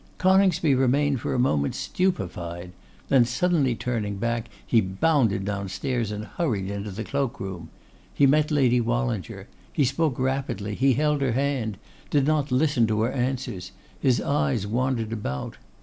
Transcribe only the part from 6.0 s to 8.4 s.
and hurried into the cloak room. He